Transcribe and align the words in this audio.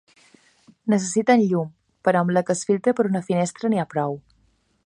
Necessiten 0.93 1.43
llum 1.51 1.69
però 2.09 2.25
amb 2.25 2.35
la 2.39 2.43
que 2.49 2.57
es 2.57 2.67
filtra 2.71 2.97
per 3.01 3.09
una 3.13 3.25
finestra 3.31 3.75
n'hi 3.75 3.83
ha 3.85 3.91
prou. 3.97 4.19